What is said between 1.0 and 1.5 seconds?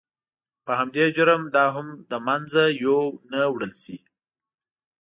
جرم